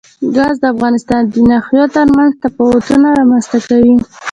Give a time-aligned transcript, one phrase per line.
[0.35, 3.95] ګاز د افغانستان د ناحیو ترمنځ تفاوتونه رامنځ ته کوي.